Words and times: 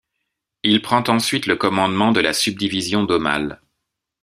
Il 0.63 0.81
prend 0.81 1.03
ensuite 1.09 1.45
le 1.45 1.55
commandement 1.57 2.11
de 2.11 2.21
la 2.21 2.33
subdivision 2.33 3.03
d'Aumale. 3.03 3.61